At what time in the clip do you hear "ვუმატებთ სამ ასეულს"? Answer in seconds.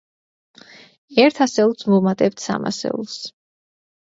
1.93-3.21